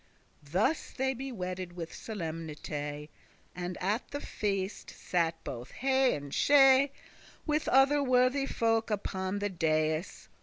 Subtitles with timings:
[0.43, 3.11] *certain Thus be they wedded with solemnity;
[3.55, 6.89] And at the feaste sat both he and she,
[7.45, 10.27] With other worthy folk, upon the dais.